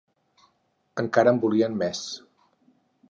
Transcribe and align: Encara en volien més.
Encara 1.03 1.33
en 1.37 1.41
volien 1.45 1.77
més. 1.83 2.01